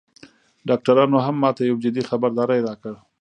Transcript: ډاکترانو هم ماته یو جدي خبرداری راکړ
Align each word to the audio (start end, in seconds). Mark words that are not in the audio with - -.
ډاکترانو 0.69 1.17
هم 1.25 1.35
ماته 1.43 1.61
یو 1.69 1.77
جدي 1.83 2.03
خبرداری 2.09 2.59
راکړ 2.67 2.93